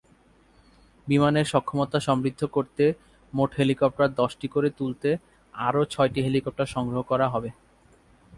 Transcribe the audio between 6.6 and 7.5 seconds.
সংগ্রহ করা হবে।